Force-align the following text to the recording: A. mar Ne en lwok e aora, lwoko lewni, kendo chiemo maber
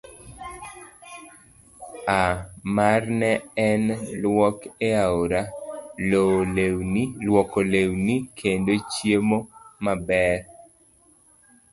A. 2.13 2.21
mar 2.75 3.01
Ne 3.19 3.31
en 3.65 3.81
lwok 4.21 4.57
e 4.89 4.89
aora, 5.05 5.41
lwoko 7.25 7.59
lewni, 7.73 8.15
kendo 8.39 8.71
chiemo 8.91 9.37
maber 9.83 10.39